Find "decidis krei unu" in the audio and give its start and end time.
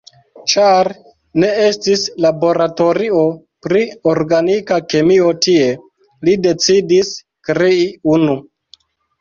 6.49-8.41